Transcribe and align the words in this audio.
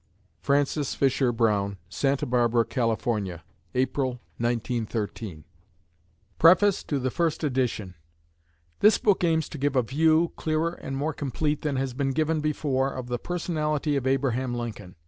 F.F.B. 0.43 1.77
SANTA 1.89 2.25
BARBARA, 2.25 2.65
CAL., 2.65 2.91
April, 3.75 4.09
1913. 4.39 5.43
PREFACE 6.39 6.83
TO 6.83 6.97
THE 6.97 7.11
FIRST 7.11 7.43
EDITION 7.43 7.93
This 8.79 8.97
book 8.97 9.23
aims 9.23 9.47
to 9.49 9.59
give 9.59 9.75
a 9.75 9.83
view, 9.83 10.31
clearer 10.35 10.71
and 10.71 10.97
more 10.97 11.13
complete 11.13 11.61
than 11.61 11.75
has 11.75 11.93
been 11.93 12.13
given 12.13 12.39
before, 12.41 12.91
of 12.91 13.09
the 13.09 13.19
personality 13.19 13.95
of 13.95 14.07
Abraham 14.07 14.55
Lincoln. 14.55 14.95